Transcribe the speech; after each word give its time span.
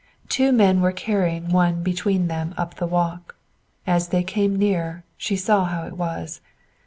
Two 0.29 0.51
men 0.51 0.81
were 0.81 0.91
carrying 0.91 1.49
one 1.49 1.83
between 1.83 2.27
them 2.27 2.55
up 2.57 2.73
the 2.77 2.87
walk. 2.87 3.35
As 3.85 4.07
they 4.07 4.23
came 4.23 4.55
nearer, 4.55 5.03
she 5.15 5.35
saw 5.35 5.65
how 5.65 5.85
it 5.85 5.93
was. 5.95 6.41